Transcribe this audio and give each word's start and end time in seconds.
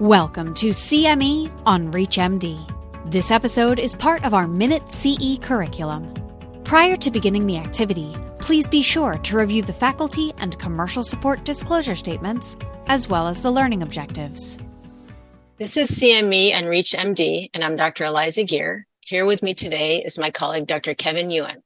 Welcome 0.00 0.54
to 0.54 0.68
CME 0.68 1.50
on 1.66 1.90
ReachMD. 1.90 3.10
This 3.10 3.32
episode 3.32 3.80
is 3.80 3.96
part 3.96 4.24
of 4.24 4.32
our 4.32 4.46
Minute 4.46 4.92
CE 4.92 5.40
curriculum. 5.42 6.14
Prior 6.62 6.96
to 6.96 7.10
beginning 7.10 7.48
the 7.48 7.56
activity, 7.56 8.14
please 8.38 8.68
be 8.68 8.80
sure 8.80 9.14
to 9.14 9.36
review 9.36 9.60
the 9.60 9.72
faculty 9.72 10.32
and 10.38 10.56
commercial 10.60 11.02
support 11.02 11.42
disclosure 11.42 11.96
statements, 11.96 12.56
as 12.86 13.08
well 13.08 13.26
as 13.26 13.40
the 13.40 13.50
learning 13.50 13.82
objectives. 13.82 14.56
This 15.56 15.76
is 15.76 15.90
CME 15.90 16.52
and 16.52 16.68
ReachMD, 16.68 17.48
and 17.52 17.64
I'm 17.64 17.74
Dr. 17.74 18.04
Eliza 18.04 18.44
Geer. 18.44 18.86
Here 19.04 19.26
with 19.26 19.42
me 19.42 19.52
today 19.52 20.00
is 20.04 20.16
my 20.16 20.30
colleague, 20.30 20.68
Dr. 20.68 20.94
Kevin 20.94 21.32
Yuen. 21.32 21.60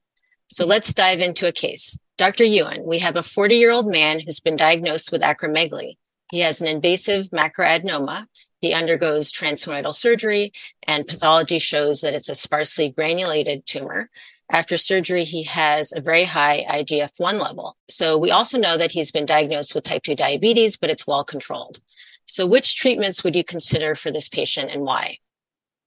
So 0.49 0.65
let's 0.65 0.95
dive 0.95 1.21
into 1.21 1.47
a 1.47 1.53
case. 1.53 1.99
Dr. 2.17 2.45
Yuen, 2.45 2.83
we 2.87 2.99
have 3.01 3.17
a 3.17 3.23
40 3.23 3.57
year 3.57 3.73
old 3.73 3.89
man 3.89 4.21
who's 4.21 4.41
been 4.41 4.57
diagnosed 4.57 5.13
with 5.13 5.21
acromegaly. 5.21 5.97
He 6.33 6.41
has 6.41 6.63
an 6.63 6.67
invasive 6.67 7.29
macroadenoma. 7.29 8.27
He 8.63 8.73
undergoes 8.73 9.31
transsphenoidal 9.31 9.95
surgery, 9.95 10.53
and 10.89 11.07
pathology 11.07 11.59
shows 11.59 12.01
that 12.01 12.15
it's 12.15 12.31
a 12.31 12.35
sparsely 12.35 12.89
granulated 12.89 13.67
tumor. 13.67 14.09
After 14.51 14.79
surgery, 14.79 15.25
he 15.25 15.43
has 15.43 15.93
a 15.95 16.01
very 16.01 16.25
high 16.25 16.65
IGF 16.71 17.11
1 17.19 17.39
level. 17.39 17.77
So, 17.91 18.17
we 18.17 18.31
also 18.31 18.57
know 18.57 18.79
that 18.79 18.93
he's 18.93 19.13
been 19.13 19.27
diagnosed 19.27 19.75
with 19.75 19.85
type 19.85 20.05
2 20.05 20.15
diabetes, 20.15 20.79
but 20.79 20.89
it's 20.89 21.07
well 21.07 21.23
controlled. 21.23 21.81
So, 22.25 22.47
which 22.47 22.77
treatments 22.77 23.23
would 23.23 23.37
you 23.37 23.45
consider 23.45 23.95
for 23.95 24.11
this 24.11 24.31
patient 24.31 24.71
and 24.71 24.83
why? 24.83 25.19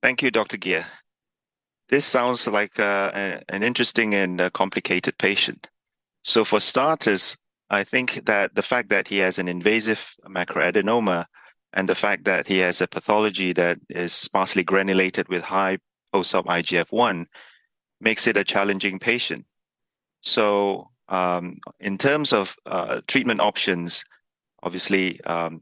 Thank 0.04 0.22
you, 0.22 0.30
Dr. 0.30 0.58
Geer. 0.58 0.86
This 1.90 2.06
sounds 2.06 2.48
like 2.48 2.80
uh, 2.80 3.40
an 3.50 3.64
interesting 3.64 4.14
and 4.14 4.40
uh, 4.40 4.52
complicated 4.52 5.18
patient. 5.18 5.68
So, 6.24 6.44
for 6.44 6.60
starters, 6.60 7.36
I 7.70 7.84
think 7.84 8.26
that 8.26 8.54
the 8.54 8.62
fact 8.62 8.90
that 8.90 9.08
he 9.08 9.18
has 9.20 9.40
an 9.40 9.48
invasive 9.48 10.16
macroadenoma 10.28 11.26
and 11.74 11.90
the 11.90 11.96
fact 11.96 12.26
that 12.26 12.48
he 12.48 12.60
has 12.60 12.82
a 12.82 12.88
pathology 12.88 13.54
that 13.54 13.80
is 13.90 14.14
sparsely 14.14 14.64
granulated 14.64 15.28
with 15.28 15.44
high 15.44 15.78
post-op 16.14 16.46
IGF-1 16.46 17.26
makes 18.00 18.28
it 18.28 18.38
a 18.38 18.44
challenging 18.44 19.00
patient. 19.00 19.46
So, 20.22 20.90
um, 21.10 21.58
in 21.80 21.98
terms 21.98 22.34
of 22.34 22.56
uh, 22.66 23.02
treatment 23.08 23.42
options, 23.42 24.06
obviously, 24.64 25.22
um, 25.24 25.62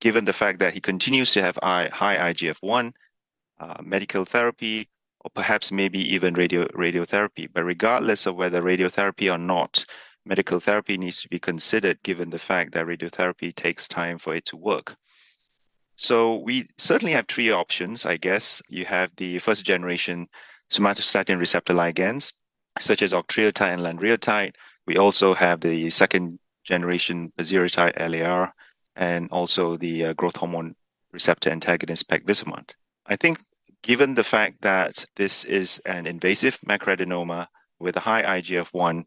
given 0.00 0.24
the 0.24 0.32
fact 0.32 0.60
that 0.60 0.74
he 0.74 0.80
continues 0.80 1.32
to 1.32 1.42
have 1.42 1.58
high, 1.62 1.88
high 1.92 2.32
IGF-1, 2.32 2.92
uh, 3.58 3.76
medical 3.82 4.24
therapy, 4.24 4.88
or 5.20 5.30
perhaps 5.34 5.72
maybe 5.72 6.14
even 6.14 6.34
radio 6.34 6.66
radiotherapy. 6.68 7.48
But 7.52 7.64
regardless 7.64 8.26
of 8.26 8.36
whether 8.36 8.62
radiotherapy 8.62 9.32
or 9.32 9.38
not, 9.38 9.84
medical 10.26 10.60
therapy 10.60 10.98
needs 10.98 11.22
to 11.22 11.28
be 11.28 11.38
considered 11.38 12.02
given 12.02 12.30
the 12.30 12.38
fact 12.38 12.72
that 12.72 12.86
radiotherapy 12.86 13.54
takes 13.54 13.88
time 13.88 14.18
for 14.18 14.34
it 14.34 14.44
to 14.46 14.56
work. 14.56 14.96
So 15.96 16.36
we 16.36 16.66
certainly 16.76 17.12
have 17.12 17.26
three 17.26 17.50
options, 17.50 18.04
I 18.04 18.16
guess. 18.16 18.60
You 18.68 18.84
have 18.84 19.14
the 19.16 19.38
first 19.38 19.64
generation 19.64 20.28
somatostatin 20.70 21.38
receptor 21.38 21.72
ligands, 21.72 22.32
such 22.78 23.02
as 23.02 23.12
octreotide 23.12 23.72
and 23.72 23.82
lanreotide. 23.82 24.54
We 24.86 24.98
also 24.98 25.32
have 25.32 25.60
the 25.60 25.88
second 25.90 26.38
generation 26.64 27.32
pasireotide 27.38 27.96
LAR 27.98 28.52
and 28.96 29.30
also 29.30 29.76
the 29.76 30.06
uh, 30.06 30.12
growth 30.14 30.36
hormone 30.36 30.74
receptor 31.12 31.50
antagonist 31.50 32.08
pegvisomant. 32.08 32.74
I 33.06 33.16
think 33.16 33.38
given 33.82 34.14
the 34.14 34.24
fact 34.24 34.62
that 34.62 35.04
this 35.14 35.44
is 35.44 35.80
an 35.86 36.06
invasive 36.06 36.58
macroadenoma 36.66 37.46
with 37.78 37.96
a 37.96 38.00
high 38.00 38.40
IGF-1, 38.40 39.04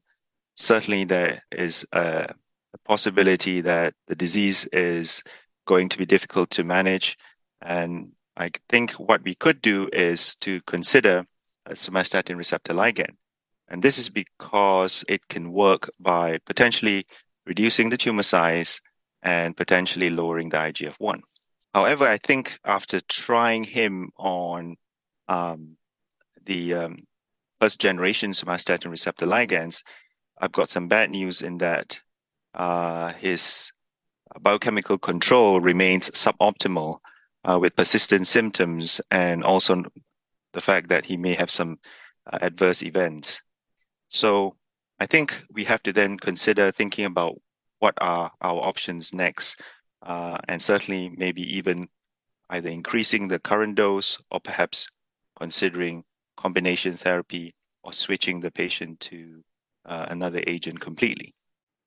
certainly 0.59 1.05
there 1.05 1.41
is 1.51 1.85
a, 1.91 2.33
a 2.73 2.77
possibility 2.85 3.61
that 3.61 3.93
the 4.07 4.15
disease 4.15 4.65
is 4.65 5.23
going 5.65 5.89
to 5.89 5.97
be 5.97 6.05
difficult 6.05 6.49
to 6.51 6.63
manage. 6.63 7.17
And 7.61 8.11
I 8.37 8.51
think 8.67 8.91
what 8.93 9.23
we 9.23 9.35
could 9.35 9.61
do 9.61 9.89
is 9.91 10.35
to 10.37 10.61
consider 10.61 11.25
a 11.65 11.71
somatostatin 11.71 12.37
receptor 12.37 12.73
ligand. 12.73 13.15
And 13.69 13.81
this 13.81 13.97
is 13.97 14.09
because 14.09 15.05
it 15.07 15.27
can 15.27 15.51
work 15.51 15.89
by 15.99 16.39
potentially 16.45 17.05
reducing 17.45 17.89
the 17.89 17.97
tumor 17.97 18.23
size 18.23 18.81
and 19.21 19.55
potentially 19.55 20.09
lowering 20.09 20.49
the 20.49 20.57
IGF 20.57 20.95
1. 20.97 21.21
However, 21.73 22.07
I 22.07 22.17
think 22.17 22.59
after 22.65 22.99
trying 23.01 23.63
him 23.63 24.09
on 24.17 24.75
um, 25.27 25.77
the 26.45 26.73
um, 26.73 26.97
first 27.61 27.79
generation 27.79 28.31
somatostatin 28.31 28.89
receptor 28.89 29.27
ligands, 29.27 29.83
I've 30.39 30.51
got 30.51 30.69
some 30.69 30.87
bad 30.87 31.11
news 31.11 31.41
in 31.41 31.57
that 31.57 31.99
uh, 32.53 33.13
his 33.13 33.73
biochemical 34.39 34.97
control 34.97 35.59
remains 35.59 36.11
suboptimal 36.11 36.99
uh, 37.43 37.57
with 37.59 37.75
persistent 37.75 38.25
symptoms 38.27 39.01
and 39.11 39.43
also 39.43 39.83
the 40.53 40.61
fact 40.61 40.89
that 40.89 41.05
he 41.05 41.17
may 41.17 41.33
have 41.33 41.51
some 41.51 41.79
uh, 42.25 42.39
adverse 42.41 42.83
events. 42.83 43.41
So 44.09 44.55
I 44.99 45.05
think 45.07 45.41
we 45.51 45.65
have 45.65 45.83
to 45.83 45.93
then 45.93 46.17
consider 46.17 46.71
thinking 46.71 47.05
about 47.05 47.35
what 47.79 47.95
are 47.99 48.31
our 48.41 48.61
options 48.61 49.13
next, 49.13 49.61
uh, 50.03 50.37
and 50.47 50.61
certainly 50.61 51.09
maybe 51.09 51.57
even 51.57 51.87
either 52.49 52.69
increasing 52.69 53.27
the 53.27 53.39
current 53.39 53.75
dose 53.75 54.19
or 54.31 54.39
perhaps 54.39 54.87
considering 55.37 56.03
combination 56.35 56.97
therapy 56.97 57.53
or 57.83 57.93
switching 57.93 58.39
the 58.39 58.51
patient 58.51 58.99
to 58.99 59.43
uh, 59.89 60.05
another 60.09 60.41
agent 60.47 60.79
completely. 60.79 61.33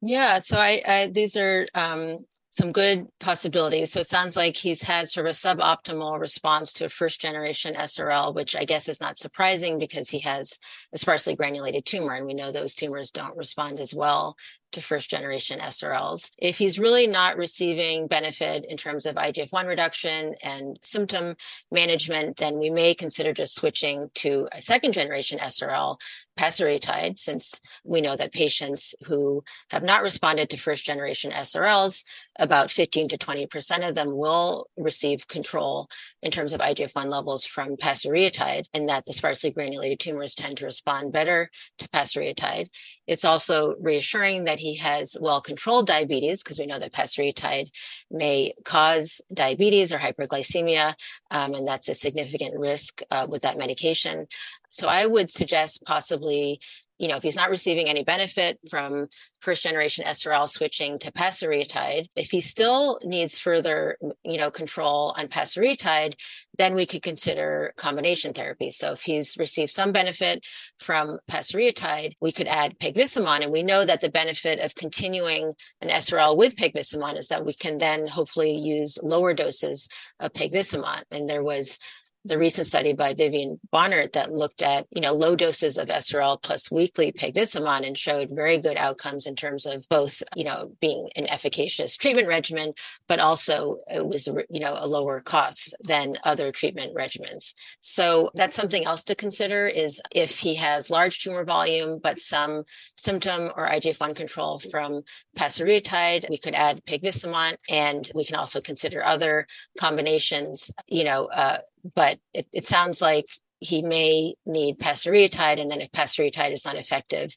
Yeah, 0.03 0.41
so 0.41 0.57
I, 0.59 0.83
I 0.87 1.11
these 1.13 1.37
are 1.37 1.65
um, 1.75 2.19
some 2.51 2.73
good 2.73 3.07
possibilities. 3.21 3.93
So 3.93 4.01
it 4.01 4.09
sounds 4.09 4.37
like 4.37 4.57
he's 4.57 4.83
had 4.83 5.09
sort 5.09 5.27
of 5.27 5.31
a 5.31 5.35
suboptimal 5.35 6.19
response 6.19 6.73
to 6.75 6.87
a 6.87 6.89
first 6.89 7.21
generation 7.21 7.75
SRL, 7.75 8.35
which 8.35 8.57
I 8.57 8.65
guess 8.65 8.89
is 8.89 9.01
not 9.01 9.17
surprising 9.17 9.79
because 9.79 10.11
he 10.11 10.19
has 10.21 10.59
a 10.93 10.99
sparsely 10.99 11.37
granulated 11.37 11.87
tumor. 11.87 12.15
And 12.15 12.27
we 12.27 12.35
know 12.35 12.51
those 12.51 12.75
tumors 12.75 13.13
don't 13.13 13.37
respond 13.37 13.79
as 13.79 13.95
well 13.95 14.37
to 14.73 14.81
first 14.81 15.11
generation 15.11 15.59
SRLs. 15.59 16.33
If 16.39 16.59
he's 16.59 16.79
really 16.79 17.07
not 17.07 17.37
receiving 17.37 18.07
benefit 18.07 18.65
in 18.67 18.77
terms 18.77 19.07
of 19.07 19.17
IGF 19.17 19.53
1 19.53 19.67
reduction 19.67 20.35
and 20.45 20.79
symptom 20.83 21.37
management, 21.71 22.37
then 22.37 22.59
we 22.59 22.71
may 22.71 22.95
consider 22.95 23.33
just 23.33 23.55
switching 23.55 24.11
to 24.17 24.49
a 24.53 24.61
second 24.61 24.93
generation 24.93 25.39
SRL, 25.39 25.99
pasireotide, 26.39 27.19
since 27.19 27.61
we 27.85 28.01
know 28.01 28.17
that 28.17 28.33
patients 28.33 28.95
who 29.07 29.45
have 29.71 29.83
not 29.83 30.03
responded 30.03 30.49
to 30.51 30.57
first 30.57 30.85
generation 30.85 31.31
SRLs 31.31 32.05
about 32.39 32.71
15 32.71 33.09
to 33.09 33.19
20% 33.19 33.89
of 33.89 33.95
them 33.95 34.17
will 34.17 34.67
receive 34.77 35.29
control 35.29 35.89
in 36.23 36.31
terms 36.31 36.53
of 36.53 36.61
IGF-1 36.61 37.11
levels 37.11 37.45
from 37.45 37.77
pasireotide, 37.77 38.67
and 38.75 38.89
that 38.89 39.05
the 39.05 39.13
sparsely 39.13 39.51
granulated 39.51 40.01
tumors 40.01 40.35
tend 40.35 40.57
to 40.59 40.65
respond 40.65 41.13
better 41.13 41.51
to 41.79 41.89
pasireotide. 41.91 42.69
It's 43.07 43.25
also 43.25 43.75
reassuring 43.81 44.45
that 44.45 44.59
he 44.63 44.77
has 44.77 45.17
well-controlled 45.21 45.87
diabetes 45.87 46.43
because 46.43 46.59
we 46.59 46.67
know 46.67 46.79
that 46.79 46.93
pasireotide 46.93 47.69
may 48.11 48.53
cause 48.65 49.21
diabetes 49.35 49.93
or 49.93 49.99
hyperglycemia, 49.99 50.95
um, 51.31 51.55
and 51.55 51.67
that's 51.67 51.89
a 51.89 51.95
significant 51.95 52.55
risk 52.59 53.03
uh, 53.11 53.27
with 53.29 53.43
that 53.43 53.59
medication. 53.59 54.27
So 54.69 54.89
I 54.89 55.05
would 55.07 55.31
suggest 55.31 55.85
possibly 55.85 56.61
you 57.03 57.09
know, 57.09 57.17
if 57.17 57.25
he's 57.25 57.35
not 57.35 57.51
receiving 57.51 57.89
any 57.89 58.05
benefit 58.05 58.61
from 58.71 59.09
first 59.41 59.65
generation 59.65 60.05
SRL 60.05 60.49
switching 60.49 61.01
to 61.01 61.11
pasireotide, 61.11 62.07
if 62.15 62.31
he 62.31 62.41
still 62.41 63.01
needs 63.03 63.41
further, 63.41 63.99
you 64.23 64.39
know, 64.39 64.53
control 64.53 65.13
on 65.19 65.27
pasireotide, 65.27 66.15
then 66.59 66.77
we 66.77 66.87
could 66.87 67.03
consider 67.03 67.75
combination 67.77 68.33
therapy. 68.33 68.71
So 68.71 68.93
if 68.93 69.03
he's 69.03 69.37
received 69.37 69.71
some 69.71 69.91
benefit 69.91 70.47
from 70.79 71.19
pasireotide, 71.29 72.15
we 72.21 72.31
could 72.31 72.47
add 72.47 72.79
pegvisomant. 72.79 73.43
And 73.43 73.51
we 73.51 73.65
know 73.65 73.85
that 73.85 74.01
the 74.01 74.09
benefit 74.09 74.61
of 74.61 74.77
continuing 74.77 75.55
an 75.81 75.89
SRL 75.89 76.37
with 76.37 76.55
pegvisomant 76.55 77.19
is 77.19 77.27
that 77.29 77.45
we 77.45 77.53
can 77.53 77.79
then 77.79 78.07
hopefully 78.07 78.57
use 78.57 78.97
lower 79.03 79.35
doses 79.35 79.89
of 80.21 80.33
pegvisomant. 80.35 81.03
And 81.11 81.29
there 81.29 81.43
was 81.43 81.81
the 82.25 82.39
recent 82.39 82.67
study 82.67 82.93
by 82.93 83.15
Vivien 83.15 83.59
Bonert 83.73 84.13
that 84.13 84.33
looked 84.33 84.63
at, 84.63 84.87
you 84.95 85.01
know, 85.01 85.13
low 85.13 85.35
doses 85.35 85.77
of 85.79 85.89
SRL 85.89 86.41
plus 86.43 86.71
weekly 86.71 87.11
pegvisomant 87.13 87.87
and 87.87 87.99
showed 87.99 88.31
very 88.31 88.59
good 88.59 88.77
outcomes 88.77 89.27
in 89.27 89.35
terms 89.35 89.67
of 89.67 89.87
both, 89.89 90.23
you 90.37 90.45
know, 90.45 90.73
being 90.81 91.09
an 91.17 91.29
efficacious 91.31 91.97
treatment 91.97 92.29
regimen, 92.29 92.75
but 93.09 93.19
also 93.19 93.79
it 93.93 94.07
was, 94.07 94.29
you 94.51 94.61
know, 94.61 94.77
a 94.79 94.87
lower 94.87 95.21
cost 95.21 95.75
than 95.81 96.15
other 96.25 96.53
treatment 96.53 96.95
regimens. 96.95 97.55
So 97.81 98.31
that's 98.35 98.57
something 98.57 98.87
else 98.87 99.05
to 99.05 99.15
consider 99.15 99.67
is 99.67 100.01
if 100.15 100.39
he 100.39 100.55
has 100.57 100.91
large 100.91 101.21
tumor 101.21 101.45
volume, 101.45 101.99
but 102.03 102.21
some 102.21 102.65
symptom 102.97 103.51
or 103.57 103.69
IGF-1 103.69 104.15
control 104.15 104.59
from 104.59 105.03
pasireotide, 105.37 106.29
we 106.31 106.39
could 106.39 106.55
add 106.55 106.85
pegvisomant 106.85 107.57
and 107.71 108.11
we 108.15 108.25
can 108.25 108.37
also 108.37 108.61
consider 108.61 109.03
other 109.03 109.47
combinations, 109.79 110.71
you 110.87 111.05
know, 111.05 111.29
uh, 111.35 111.59
but 111.95 112.19
it, 112.33 112.47
it 112.53 112.67
sounds 112.67 113.01
like 113.01 113.27
he 113.61 113.83
may 113.83 114.35
need 114.45 114.79
pasireotide, 114.79 115.61
and 115.61 115.71
then 115.71 115.81
if 115.81 115.91
pasireotide 115.93 116.53
is 116.53 116.65
not 116.65 116.77
effective, 116.77 117.37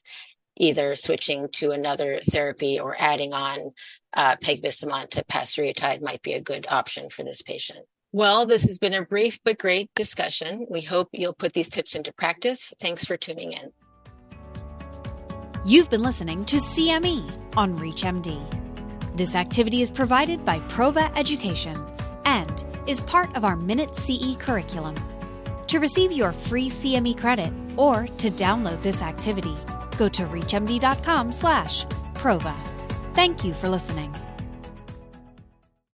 either 0.56 0.94
switching 0.94 1.48
to 1.52 1.70
another 1.70 2.20
therapy 2.30 2.80
or 2.80 2.96
adding 2.98 3.32
on 3.32 3.72
uh, 4.14 4.36
pegvisomant 4.36 5.10
to 5.10 5.24
pasireotide 5.24 6.02
might 6.02 6.22
be 6.22 6.32
a 6.32 6.40
good 6.40 6.66
option 6.70 7.08
for 7.10 7.22
this 7.22 7.42
patient. 7.42 7.84
Well, 8.12 8.46
this 8.46 8.64
has 8.64 8.78
been 8.78 8.94
a 8.94 9.04
brief 9.04 9.38
but 9.44 9.58
great 9.58 9.90
discussion. 9.94 10.66
We 10.70 10.80
hope 10.80 11.08
you'll 11.12 11.34
put 11.34 11.52
these 11.52 11.68
tips 11.68 11.94
into 11.94 12.12
practice. 12.14 12.72
Thanks 12.80 13.04
for 13.04 13.16
tuning 13.16 13.52
in. 13.52 13.72
You've 15.64 15.90
been 15.90 16.02
listening 16.02 16.44
to 16.46 16.56
CME 16.56 17.56
on 17.56 17.76
ReachMD. 17.78 19.16
This 19.16 19.34
activity 19.34 19.82
is 19.82 19.90
provided 19.90 20.44
by 20.44 20.60
Prova 20.60 21.12
Education 21.16 21.76
and 22.24 22.64
is 22.86 23.00
part 23.02 23.36
of 23.36 23.44
our 23.44 23.56
Minute 23.56 23.94
CE 23.96 24.36
curriculum. 24.38 24.94
To 25.68 25.78
receive 25.78 26.12
your 26.12 26.32
free 26.32 26.70
CME 26.70 27.18
credit 27.18 27.52
or 27.76 28.06
to 28.18 28.30
download 28.30 28.80
this 28.82 29.02
activity, 29.02 29.56
go 29.98 30.08
to 30.08 30.22
reachmd.com/prova. 30.24 32.54
Thank 33.14 33.44
you 33.44 33.54
for 33.54 33.68
listening. 33.68 34.14